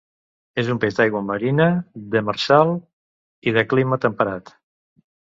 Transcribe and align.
És 0.61 0.71
un 0.73 0.79
peix 0.85 0.97
d'aigua 0.99 1.21
marina, 1.27 1.69
demersal 2.17 2.75
i 3.51 3.57
de 3.61 3.67
clima 3.75 4.05
temperat. 4.09 4.57